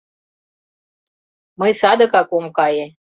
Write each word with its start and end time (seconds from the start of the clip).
Мый 1.59 1.71
садыгак 1.79 2.29
ом 2.37 2.45
кае. 2.57 2.85